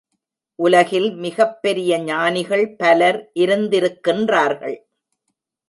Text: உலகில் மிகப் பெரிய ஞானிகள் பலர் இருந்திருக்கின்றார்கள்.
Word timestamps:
உலகில் 0.55 1.15
மிகப் 1.15 1.61
பெரிய 1.61 1.99
ஞானிகள் 1.99 2.75
பலர் 2.75 3.31
இருந்திருக்கின்றார்கள். 3.39 4.77